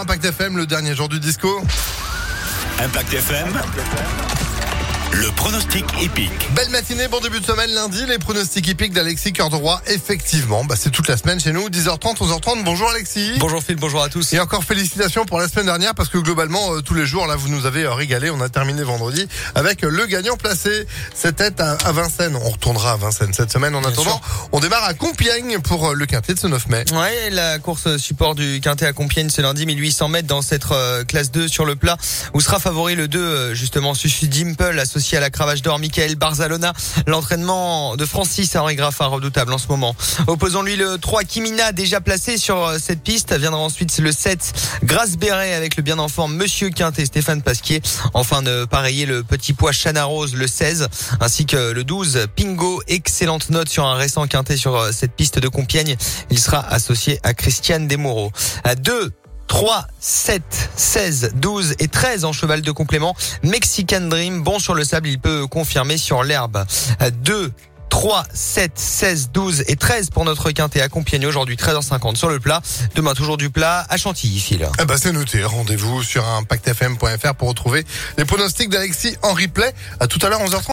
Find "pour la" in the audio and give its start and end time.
15.24-15.48